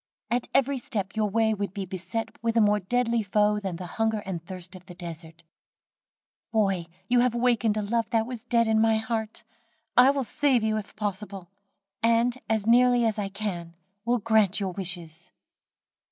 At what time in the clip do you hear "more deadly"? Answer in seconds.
2.59-3.21